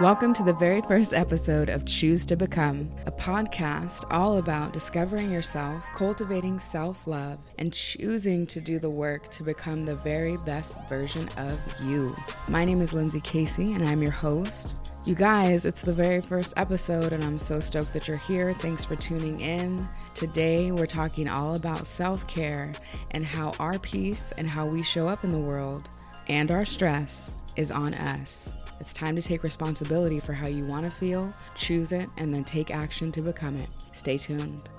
[0.00, 5.30] Welcome to the very first episode of Choose to Become, a podcast all about discovering
[5.30, 10.78] yourself, cultivating self love, and choosing to do the work to become the very best
[10.88, 12.16] version of you.
[12.48, 14.74] My name is Lindsay Casey, and I'm your host.
[15.04, 18.54] You guys, it's the very first episode, and I'm so stoked that you're here.
[18.54, 19.86] Thanks for tuning in.
[20.14, 22.72] Today, we're talking all about self care
[23.10, 25.90] and how our peace and how we show up in the world
[26.26, 28.50] and our stress is on us.
[28.80, 32.44] It's time to take responsibility for how you want to feel, choose it, and then
[32.44, 33.68] take action to become it.
[33.92, 34.70] Stay tuned.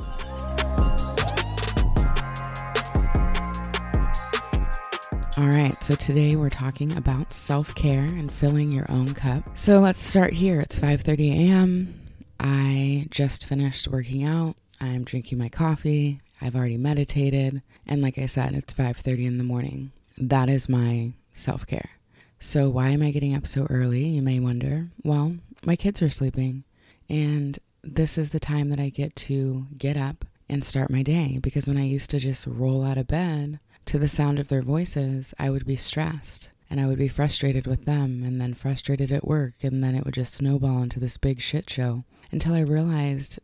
[5.37, 9.55] All right, so today we're talking about self-care and filling your own cup.
[9.55, 10.59] So let's start here.
[10.59, 11.99] It's 5:30 a.m.
[12.39, 14.55] I just finished working out.
[14.79, 16.21] I'm drinking my coffee.
[16.41, 19.91] I've already meditated, and like I said, it's 5:30 in the morning.
[20.17, 21.91] That is my self-care.
[22.43, 24.03] So, why am I getting up so early?
[24.03, 24.89] You may wonder.
[25.03, 26.63] Well, my kids are sleeping,
[27.07, 31.37] and this is the time that I get to get up and start my day
[31.39, 34.63] because when I used to just roll out of bed to the sound of their
[34.63, 39.11] voices, I would be stressed and I would be frustrated with them and then frustrated
[39.11, 42.61] at work, and then it would just snowball into this big shit show until I
[42.61, 43.37] realized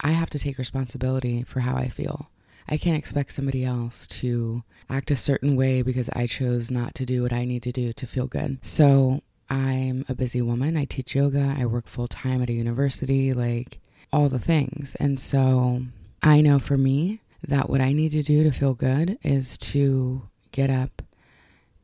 [0.00, 2.30] I have to take responsibility for how I feel.
[2.70, 7.04] I can't expect somebody else to act a certain way because I chose not to
[7.04, 8.58] do what I need to do to feel good.
[8.62, 10.76] So I'm a busy woman.
[10.76, 11.56] I teach yoga.
[11.58, 13.80] I work full time at a university, like
[14.12, 14.94] all the things.
[15.00, 15.82] And so
[16.22, 20.28] I know for me that what I need to do to feel good is to
[20.52, 21.02] get up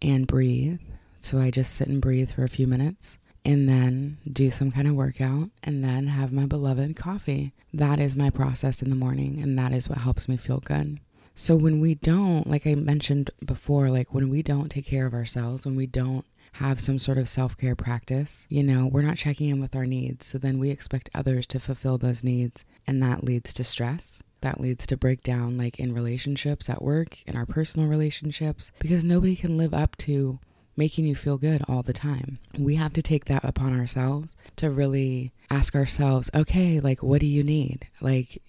[0.01, 0.81] and breathe.
[1.19, 4.89] So I just sit and breathe for a few minutes and then do some kind
[4.89, 7.53] of workout and then have my beloved coffee.
[7.73, 10.99] That is my process in the morning, and that is what helps me feel good.
[11.37, 15.15] So when we don't, like I mentioned before, like when we don't take care of
[15.15, 19.17] ourselves, when we don't have some sort of self care practice, you know, we're not
[19.17, 20.27] checking in with our needs.
[20.27, 24.25] So then we expect others to fulfill those needs, and that leads to stress.
[24.41, 29.37] That leads to breakdown, like in relationships at work, in our personal relationships, because nobody
[29.37, 30.41] can live up to
[30.77, 32.39] making you feel good all the time.
[32.59, 37.27] We have to take that upon ourselves to really ask ourselves, okay, like, what do
[37.27, 37.89] you need?
[38.01, 38.43] Like,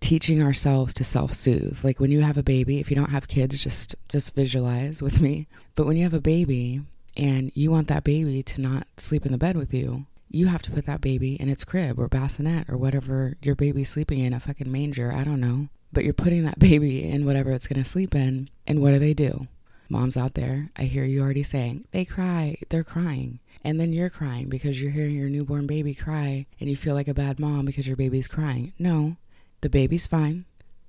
[0.00, 3.60] teaching ourselves to self-soothe like when you have a baby if you don't have kids
[3.62, 6.80] just just visualize with me but when you have a baby
[7.16, 10.62] and you want that baby to not sleep in the bed with you you have
[10.62, 14.32] to put that baby in its crib or bassinet or whatever your baby's sleeping in
[14.32, 17.82] a fucking manger i don't know but you're putting that baby in whatever it's going
[17.82, 19.48] to sleep in and what do they do
[19.88, 23.40] moms out there, I hear you already saying, they cry, they're crying.
[23.64, 27.08] And then you're crying because you're hearing your newborn baby cry and you feel like
[27.08, 28.72] a bad mom because your baby's crying.
[28.78, 29.16] No,
[29.60, 30.44] the baby's fine.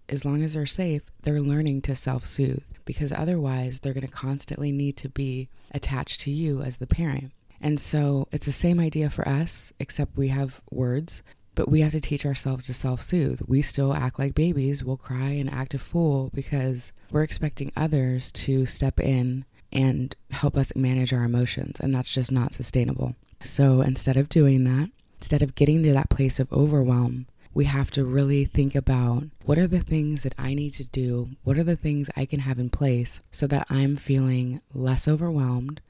[0.07, 4.11] As long as they're safe, they're learning to self soothe because otherwise they're going to
[4.11, 7.31] constantly need to be attached to you as the parent.
[7.61, 11.21] And so it's the same idea for us, except we have words
[11.59, 13.42] but we have to teach ourselves to self soothe.
[13.46, 14.81] We still act like babies.
[14.81, 20.56] We'll cry and act a fool because we're expecting others to step in and help
[20.56, 21.78] us manage our emotions.
[21.81, 23.18] And that's just not sustainable.
[23.44, 24.90] So instead of doing that,
[25.20, 29.58] instead of getting to that place of overwhelm, we have to really think about what
[29.58, 31.31] are the things that I need to do?
[31.44, 35.81] What are the things I can have in place so that I'm feeling less overwhelmed,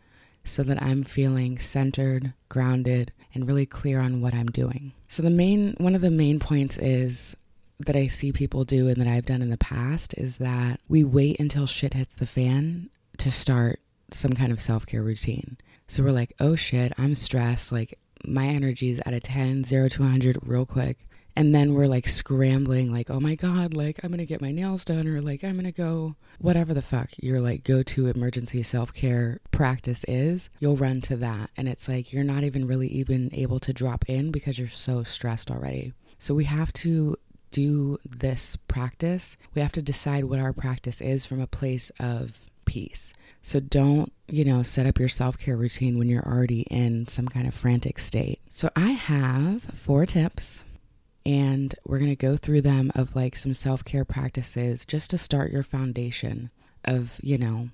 [0.50, 4.94] so that I'm feeling centered, grounded, and really clear on what I'm doing.
[5.08, 7.36] So the main one of the main points is
[7.80, 11.04] that I see people do and that I've done in the past is that we
[11.04, 12.90] wait until shit hits the fan
[13.20, 13.80] to start
[14.12, 15.58] some kind of self-care routine.
[15.88, 17.72] So we're like, "Oh shit, I'm stressed.
[17.72, 21.08] Like my energy is at a 10, 0 to 100 real quick."
[21.40, 24.84] And then we're like scrambling, like, oh my God, like I'm gonna get my nails
[24.84, 28.94] done, or like I'm gonna go, whatever the fuck your like go to emergency self
[28.94, 31.50] care practice is, you'll run to that.
[31.56, 35.06] And it's like you're not even really even able to drop in because you're so
[35.06, 35.94] stressed already.
[36.18, 37.16] So we have to
[37.52, 39.38] do this practice.
[39.56, 43.14] We have to decide what our practice is from a place of peace.
[43.42, 47.30] So don't, you know, set up your self care routine when you're already in some
[47.30, 48.42] kind of frantic state.
[48.50, 50.66] So I have four tips
[51.30, 55.52] and we're going to go through them of like some self-care practices just to start
[55.52, 56.50] your foundation
[56.86, 57.70] of, you know,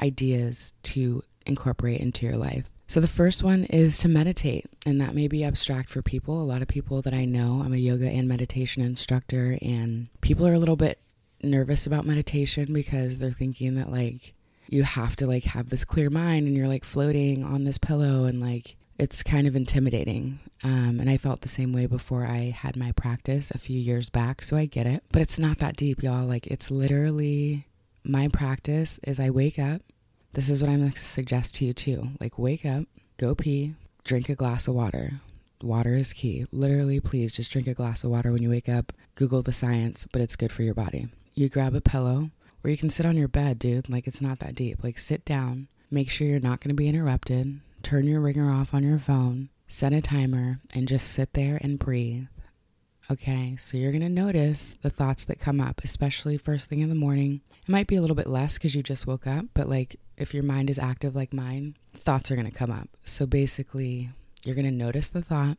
[0.00, 2.64] ideas to incorporate into your life.
[2.88, 6.42] So the first one is to meditate, and that may be abstract for people.
[6.42, 10.46] A lot of people that I know, I'm a yoga and meditation instructor, and people
[10.46, 10.98] are a little bit
[11.42, 14.34] nervous about meditation because they're thinking that like
[14.68, 18.24] you have to like have this clear mind and you're like floating on this pillow
[18.24, 20.40] and like it's kind of intimidating.
[20.62, 24.10] Um, and I felt the same way before I had my practice a few years
[24.10, 25.02] back, so I get it.
[25.10, 26.26] But it's not that deep, y'all.
[26.26, 27.66] Like, it's literally
[28.04, 29.80] my practice is I wake up.
[30.34, 32.10] This is what I'm to suggest to you, too.
[32.20, 32.84] Like, wake up,
[33.16, 33.74] go pee,
[34.04, 35.14] drink a glass of water.
[35.62, 36.46] Water is key.
[36.52, 38.92] Literally, please just drink a glass of water when you wake up.
[39.14, 41.08] Google the science, but it's good for your body.
[41.34, 42.30] You grab a pillow,
[42.62, 43.88] or you can sit on your bed, dude.
[43.88, 44.84] Like, it's not that deep.
[44.84, 45.68] Like, sit down.
[45.90, 47.60] Make sure you're not going to be interrupted.
[47.82, 49.48] Turn your ringer off on your phone.
[49.68, 52.26] Set a timer and just sit there and breathe.
[53.10, 56.94] Okay, so you're to notice the thoughts that come up, especially first thing in the
[56.94, 57.40] morning.
[57.62, 60.32] It might be a little bit less because you just woke up, but like if
[60.32, 62.88] your mind is active like mine, thoughts are to come up.
[63.04, 64.10] So basically,
[64.44, 65.58] you're to notice the thought,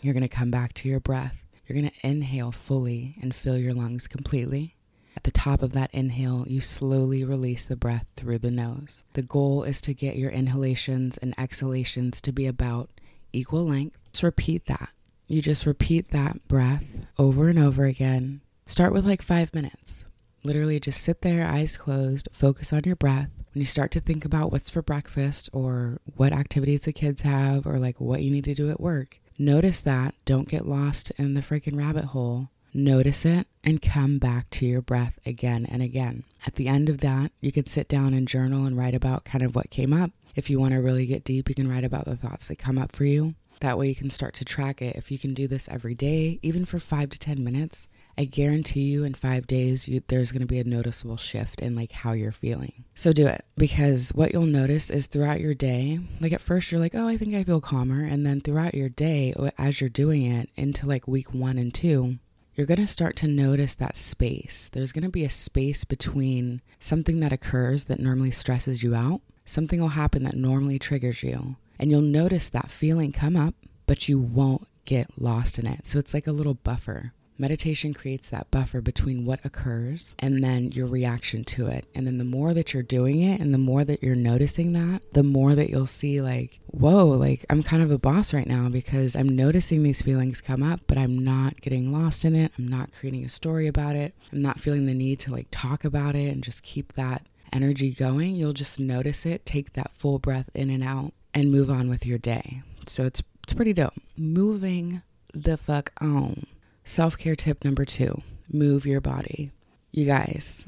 [0.00, 4.06] you're to come back to your breath, you're to inhale fully and fill your lungs
[4.06, 4.76] completely.
[5.16, 9.04] At the top of that inhale, you slowly release the breath through the nose.
[9.12, 12.88] The goal is to get your inhalations and exhalations to be about
[13.32, 13.98] equal length.
[14.12, 14.90] Just repeat that.
[15.26, 18.40] You just repeat that breath over and over again.
[18.66, 20.04] Start with like five minutes.
[20.44, 23.30] Literally just sit there, eyes closed, focus on your breath.
[23.54, 27.66] When you start to think about what's for breakfast or what activities the kids have
[27.66, 30.14] or like what you need to do at work, notice that.
[30.24, 32.48] Don't get lost in the freaking rabbit hole.
[32.74, 36.24] Notice it and come back to your breath again and again.
[36.46, 39.44] At the end of that, you can sit down and journal and write about kind
[39.44, 40.10] of what came up.
[40.34, 42.78] If you want to really get deep, you can write about the thoughts that come
[42.78, 43.34] up for you.
[43.60, 44.96] That way, you can start to track it.
[44.96, 47.86] If you can do this every day, even for five to 10 minutes,
[48.16, 51.76] I guarantee you in five days, you, there's going to be a noticeable shift in
[51.76, 52.84] like how you're feeling.
[52.94, 56.80] So do it because what you'll notice is throughout your day, like at first you're
[56.80, 58.02] like, oh, I think I feel calmer.
[58.02, 62.18] And then throughout your day, as you're doing it into like week one and two,
[62.54, 64.68] you're going to start to notice that space.
[64.72, 69.22] There's going to be a space between something that occurs that normally stresses you out,
[69.44, 71.56] something will happen that normally triggers you.
[71.78, 73.54] And you'll notice that feeling come up,
[73.86, 75.86] but you won't get lost in it.
[75.86, 77.12] So it's like a little buffer.
[77.38, 81.86] Meditation creates that buffer between what occurs and then your reaction to it.
[81.94, 85.02] And then the more that you're doing it and the more that you're noticing that,
[85.12, 88.68] the more that you'll see, like, whoa, like I'm kind of a boss right now
[88.68, 92.52] because I'm noticing these feelings come up, but I'm not getting lost in it.
[92.58, 94.14] I'm not creating a story about it.
[94.32, 97.92] I'm not feeling the need to like talk about it and just keep that energy
[97.92, 98.34] going.
[98.34, 102.06] You'll just notice it, take that full breath in and out, and move on with
[102.06, 102.62] your day.
[102.86, 103.94] So it's, it's pretty dope.
[104.16, 105.02] Moving
[105.34, 106.46] the fuck on.
[106.84, 109.50] Self care tip number two move your body.
[109.92, 110.66] You guys,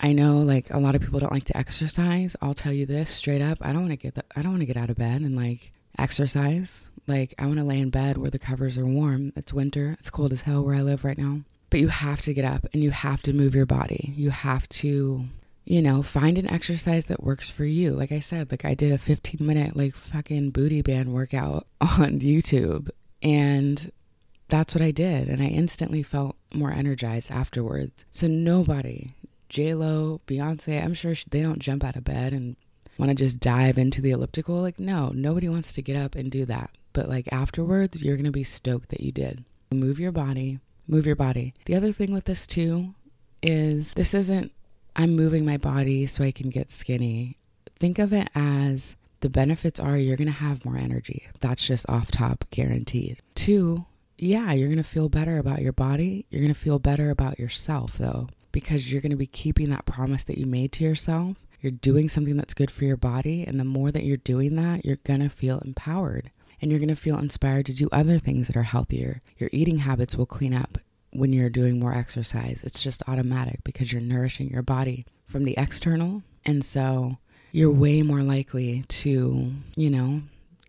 [0.00, 2.34] I know like a lot of people don't like to exercise.
[2.40, 3.58] I'll tell you this straight up.
[3.60, 5.36] I don't want to get the, I don't want to get out of bed and
[5.36, 6.90] like exercise.
[7.06, 9.32] Like I want to lay in bed where the covers are warm.
[9.36, 9.96] It's winter.
[9.98, 11.40] It's cold as hell where I live right now.
[11.70, 14.12] But you have to get up and you have to move your body.
[14.16, 15.26] You have to
[15.64, 17.92] you know, find an exercise that works for you.
[17.92, 22.20] Like I said, like I did a 15 minute like fucking booty band workout on
[22.20, 22.90] YouTube
[23.22, 23.92] and
[24.52, 25.28] that's what I did.
[25.28, 28.04] And I instantly felt more energized afterwards.
[28.10, 29.14] So nobody,
[29.48, 32.56] J-Lo, Beyonce, I'm sure they don't jump out of bed and
[32.98, 34.60] want to just dive into the elliptical.
[34.60, 36.70] Like, no, nobody wants to get up and do that.
[36.92, 39.42] But like afterwards, you're going to be stoked that you did.
[39.70, 41.54] Move your body, move your body.
[41.64, 42.94] The other thing with this too
[43.42, 44.52] is this isn't,
[44.94, 47.38] I'm moving my body so I can get skinny.
[47.80, 51.26] Think of it as the benefits are you're going to have more energy.
[51.40, 53.22] That's just off top guaranteed.
[53.34, 53.86] Two,
[54.22, 56.26] yeah, you're going to feel better about your body.
[56.30, 59.84] You're going to feel better about yourself, though, because you're going to be keeping that
[59.84, 61.38] promise that you made to yourself.
[61.60, 63.44] You're doing something that's good for your body.
[63.44, 66.30] And the more that you're doing that, you're going to feel empowered
[66.60, 69.22] and you're going to feel inspired to do other things that are healthier.
[69.38, 70.78] Your eating habits will clean up
[71.10, 72.62] when you're doing more exercise.
[72.62, 76.22] It's just automatic because you're nourishing your body from the external.
[76.44, 77.18] And so
[77.50, 80.22] you're way more likely to, you know,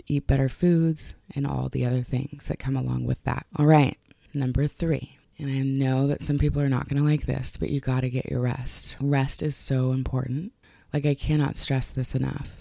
[0.08, 3.46] eat better foods, and all the other things that come along with that.
[3.58, 3.98] All right,
[4.34, 5.18] number three.
[5.40, 8.02] And I know that some people are not going to like this, but you got
[8.02, 8.96] to get your rest.
[9.02, 10.54] Rest is so important.
[10.94, 12.52] Like, I cannot stress this enough.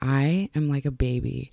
[0.00, 1.52] I am like a baby,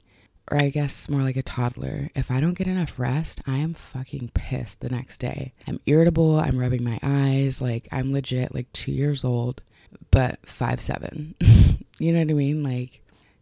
[0.49, 2.09] or I guess more like a toddler.
[2.15, 5.53] If I don't get enough rest, I am fucking pissed the next day.
[5.67, 6.39] I'm irritable.
[6.39, 7.61] I'm rubbing my eyes.
[7.61, 9.61] Like, I'm legit like two years old,
[10.09, 11.35] but five, seven.
[11.99, 12.63] you know what I mean?
[12.63, 13.01] Like,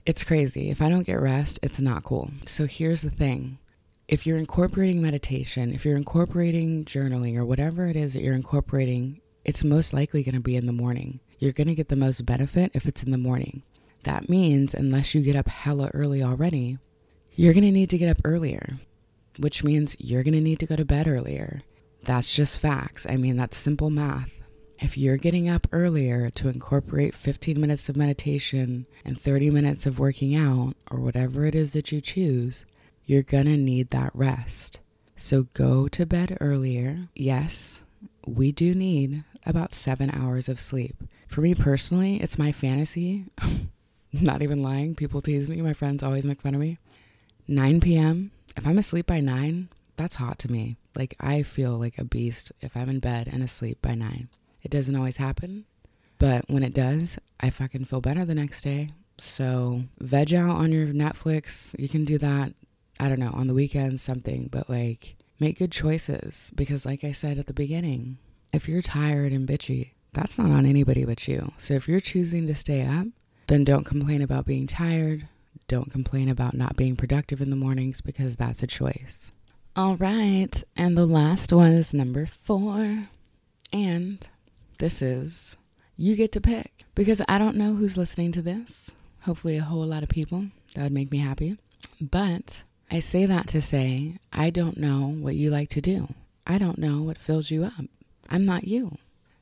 [0.10, 0.72] it's crazy.
[0.72, 2.32] If I don't get rest, it's not cool.
[2.48, 3.60] So here's the thing
[4.08, 9.22] if you're incorporating meditation, if you're incorporating journaling or whatever it is that you're incorporating,
[9.46, 11.20] it's most likely going to be in the morning.
[11.38, 13.62] You're going to get the most benefit if it's in the morning.
[14.04, 16.80] That means, unless you get up hella early already,
[17.36, 18.80] you're going to need to get up earlier,
[19.38, 21.62] which means you're going to need to go to bed earlier.
[22.02, 23.06] That's just facts.
[23.08, 24.39] I mean, that's simple math
[24.80, 30.00] if you're getting up earlier to incorporate 15 minutes of meditation and 30 minutes of
[30.00, 32.66] working out, or whatever it is that you choose,
[33.06, 34.80] you're gonna need that rest.
[35.18, 37.10] So go to bed earlier.
[37.14, 37.82] Yes,
[38.26, 40.96] we do need about seven hours of sleep.
[41.28, 43.26] For me personally, it's my fantasy.
[44.14, 44.96] Not even lying.
[44.96, 45.62] People tease me.
[45.62, 46.78] My friends always make fun of me.
[47.48, 50.78] 9 p.m., if I'm asleep by 9, that's hot to me.
[50.96, 54.30] Like, I feel like a beast if I'm in bed and asleep by 9.
[54.62, 55.66] It doesn't always happen,
[56.18, 58.92] but when it does, I fucking feel better the next day.
[59.18, 61.78] So, veg out on your Netflix.
[61.80, 62.54] You can do that,
[63.00, 67.12] I don't know, on the weekends, something, but like, make good choices because, like I
[67.12, 68.18] said at the beginning,
[68.54, 71.52] if you're tired and bitchy, that's not on anybody but you.
[71.58, 73.08] So, if you're choosing to stay up,
[73.48, 75.28] then don't complain about being tired.
[75.68, 79.32] Don't complain about not being productive in the mornings because that's a choice.
[79.76, 80.64] All right.
[80.76, 83.08] And the last one is number four.
[83.72, 84.28] And
[84.80, 85.58] this is
[85.96, 88.92] you get to pick because I don't know who's listening to this.
[89.22, 90.46] Hopefully, a whole lot of people.
[90.76, 91.58] That would make me happy.
[92.00, 96.14] But I say that to say I don't know what you like to do.
[96.48, 97.86] I don't know what fills you up.
[98.30, 98.98] I'm not you.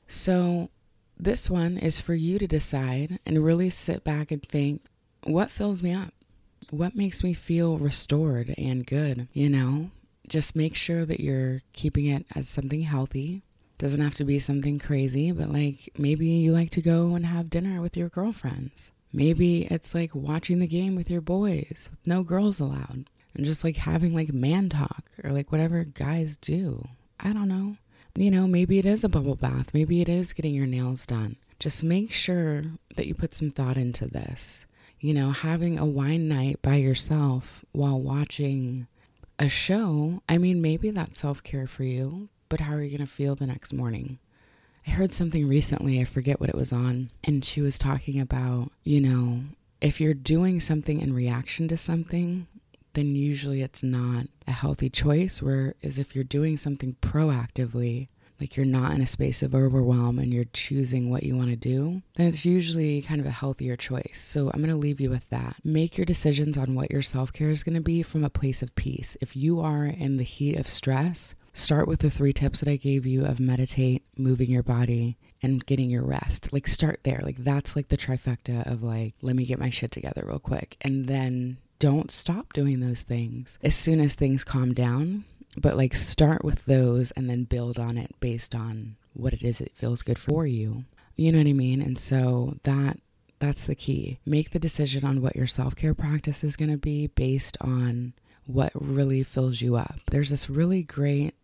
[0.08, 0.70] So,
[1.18, 4.82] this one is for you to decide and really sit back and think
[5.24, 6.14] what fills me up?
[6.70, 9.28] What makes me feel restored and good?
[9.34, 9.92] You know,
[10.28, 13.44] just make sure that you're keeping it as something healthy.
[13.78, 17.50] Doesn't have to be something crazy, but like maybe you like to go and have
[17.50, 18.92] dinner with your girlfriends.
[19.14, 23.06] Maybe it's like watching the game with your boys with no girls allowed
[23.36, 26.88] and just like having like man talk or like whatever guys do.
[27.20, 27.78] I don't know.
[28.16, 29.74] You know, maybe it is a bubble bath.
[29.74, 31.38] Maybe it is getting your nails done.
[31.60, 32.64] Just make sure
[32.96, 34.66] that you put some thought into this.
[35.00, 38.88] You know, having a wine night by yourself while watching
[39.38, 43.08] a show, I mean, maybe that's self care for you, but how are you going
[43.08, 44.20] to feel the next morning?
[44.86, 48.72] I heard something recently, I forget what it was on, and she was talking about,
[48.84, 49.42] you know,
[49.82, 52.48] if you're doing something in reaction to something,
[52.94, 55.42] then usually it's not a healthy choice.
[55.42, 58.08] Whereas if you're doing something proactively,
[58.40, 61.56] like you're not in a space of overwhelm and you're choosing what you want to
[61.56, 64.20] do, then it's usually kind of a healthier choice.
[64.24, 65.58] So I'm going to leave you with that.
[65.64, 68.62] Make your decisions on what your self care is going to be from a place
[68.62, 69.18] of peace.
[69.22, 72.76] If you are in the heat of stress, start with the three tips that I
[72.76, 76.52] gave you of meditate, moving your body, and getting your rest.
[76.54, 77.20] Like start there.
[77.24, 80.78] Like that's like the trifecta of like, let me get my shit together real quick.
[80.82, 83.58] And then don't stop doing those things.
[83.62, 87.98] As soon as things calm down, but like start with those and then build on
[87.98, 90.86] it based on what it is that feels good for you.
[91.16, 91.82] You know what I mean?
[91.82, 93.00] And so that
[93.40, 94.20] that's the key.
[94.26, 98.14] Make the decision on what your self-care practice is going to be based on
[98.46, 100.00] what really fills you up.
[100.10, 101.36] There's this really great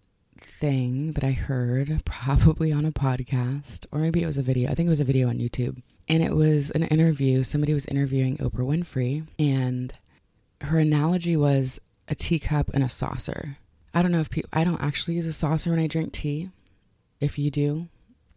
[0.44, 4.70] thing that I heard probably on a podcast or maybe it was a video.
[4.70, 5.82] I think it was a video on YouTube.
[6.08, 7.44] And it was an interview.
[7.44, 9.94] Somebody was interviewing Oprah Winfrey and
[10.62, 13.58] her analogy was a teacup and a saucer.
[13.94, 16.50] I don't know if people, I don't actually use a saucer when I drink tea.
[17.20, 17.88] If you do,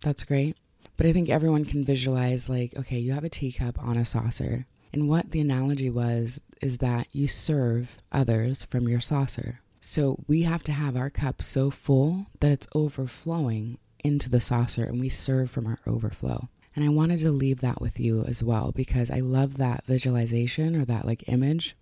[0.00, 0.56] that's great.
[0.96, 4.66] But I think everyone can visualize, like, okay, you have a teacup on a saucer.
[4.92, 9.60] And what the analogy was is that you serve others from your saucer.
[9.88, 14.82] So we have to have our cup so full that it's overflowing into the saucer
[14.82, 16.48] and we serve from our overflow.
[16.74, 20.74] And I wanted to leave that with you as well because I love that visualization
[20.74, 21.76] or that like image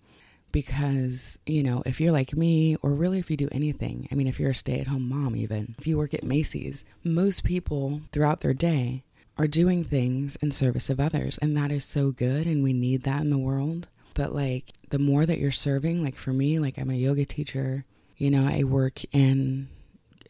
[0.52, 4.28] because, you know, if you're like me, or really if you do anything, I mean,
[4.28, 8.02] if you're a stay at home mom, even if you work at Macy's, most people
[8.12, 9.02] throughout their day
[9.38, 11.38] are doing things in service of others.
[11.38, 12.46] And that is so good.
[12.46, 13.86] And we need that in the world.
[14.12, 17.86] But like the more that you're serving, like for me, like I'm a yoga teacher,
[18.16, 19.68] you know, I work in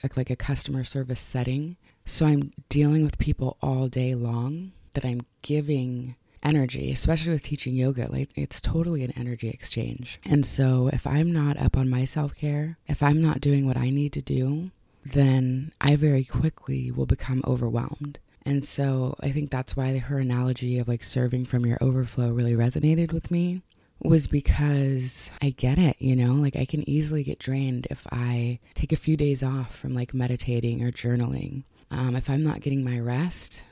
[0.03, 1.76] uh, like a customer service setting.
[2.07, 7.75] So I'm dealing with people all day long that I'm giving energy, especially with teaching
[7.75, 8.11] yoga.
[8.11, 10.21] Like it's totally an energy exchange.
[10.25, 13.76] And so if I'm not up on my self care, if I'm not doing what
[13.79, 14.71] I need to do,
[15.05, 18.19] then I very quickly will become overwhelmed.
[18.47, 22.55] And so I think that's why her analogy of like serving from your overflow really
[22.55, 23.62] resonated with me
[24.04, 28.58] was because I get it, you know, like I can easily get drained if I
[28.75, 31.64] take a few days off from like meditating or journaling.
[31.90, 33.62] Um, if I'm not getting my rest,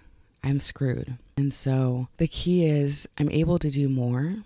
[0.43, 1.19] I'm screwed.
[1.37, 4.37] And so the key is I'm able to do more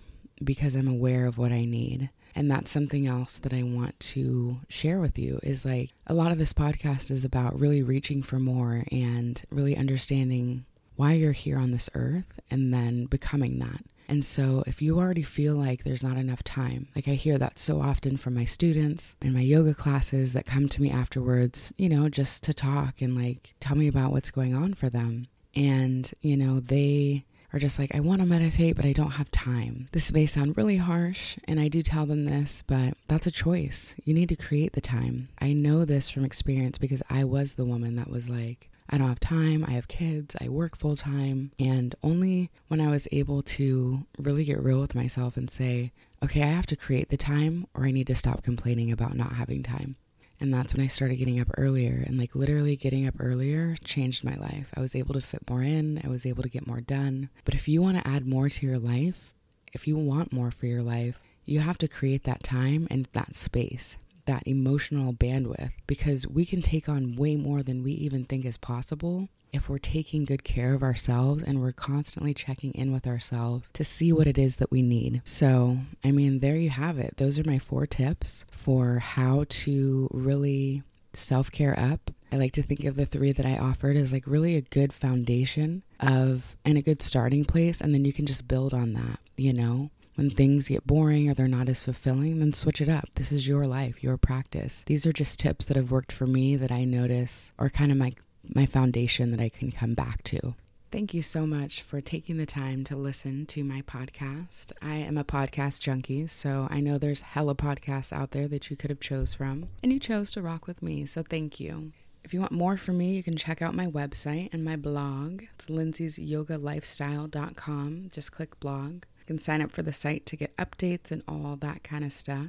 [0.42, 2.10] because I'm aware of what I need.
[2.34, 6.32] And that's something else that I want to share with you is like a lot
[6.32, 10.66] of this podcast is about really reaching for more and really understanding
[10.96, 13.82] why you're here on this earth and then becoming that.
[14.08, 17.58] And so, if you already feel like there's not enough time, like I hear that
[17.58, 21.88] so often from my students and my yoga classes that come to me afterwards, you
[21.88, 25.26] know, just to talk and like tell me about what's going on for them.
[25.54, 29.30] And, you know, they are just like, I want to meditate, but I don't have
[29.30, 29.88] time.
[29.92, 33.94] This may sound really harsh, and I do tell them this, but that's a choice.
[34.04, 35.28] You need to create the time.
[35.38, 39.08] I know this from experience because I was the woman that was like, I don't
[39.08, 39.64] have time.
[39.66, 40.36] I have kids.
[40.40, 41.52] I work full time.
[41.58, 46.42] And only when I was able to really get real with myself and say, okay,
[46.42, 49.62] I have to create the time or I need to stop complaining about not having
[49.62, 49.96] time.
[50.38, 52.02] And that's when I started getting up earlier.
[52.06, 54.68] And like literally getting up earlier changed my life.
[54.76, 57.30] I was able to fit more in, I was able to get more done.
[57.44, 59.32] But if you want to add more to your life,
[59.72, 63.34] if you want more for your life, you have to create that time and that
[63.34, 63.96] space,
[64.26, 68.56] that emotional bandwidth, because we can take on way more than we even think is
[68.56, 73.70] possible if we're taking good care of ourselves and we're constantly checking in with ourselves
[73.72, 75.22] to see what it is that we need.
[75.24, 77.16] So, I mean, there you have it.
[77.16, 80.82] Those are my four tips for how to really
[81.14, 82.10] self care up.
[82.30, 84.92] I like to think of the three that I offered as like really a good
[84.92, 87.80] foundation of and a good starting place.
[87.80, 89.90] And then you can just build on that, you know?
[90.16, 93.10] When things get boring or they're not as fulfilling, then switch it up.
[93.14, 94.82] This is your life, your practice.
[94.86, 97.98] These are just tips that have worked for me that I notice are kind of
[97.98, 98.12] my
[98.54, 100.54] my foundation that I can come back to.
[100.92, 104.70] Thank you so much for taking the time to listen to my podcast.
[104.80, 108.76] I am a podcast junkie, so I know there's hella podcasts out there that you
[108.76, 111.90] could have chose from, and you chose to rock with me, so thank you.
[112.22, 115.42] If you want more from me, you can check out my website and my blog.
[115.54, 118.10] It's lindsay'syogalifestyle.com.
[118.12, 119.02] Just click blog.
[119.26, 122.48] Can sign up for the site to get updates and all that kind of stuff.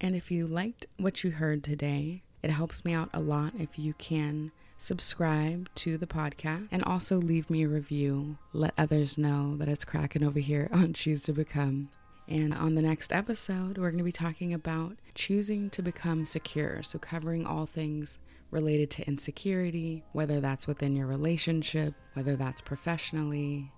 [0.00, 3.78] And if you liked what you heard today, it helps me out a lot if
[3.78, 8.38] you can subscribe to the podcast, and also leave me a review.
[8.54, 11.90] Let others know that it's cracking over here on Choose to Become.
[12.26, 16.82] And on the next episode, we're going to be talking about choosing to become secure.
[16.82, 18.18] So, covering all things
[18.50, 23.72] related to insecurity, whether that's within your relationship, whether that's professionally,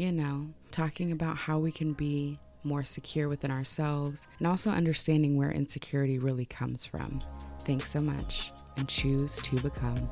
[0.00, 5.36] you know, talking about how we can be more secure within ourselves and also understanding
[5.36, 7.20] where insecurity really comes from.
[7.64, 10.08] Thanks so much and choose to become.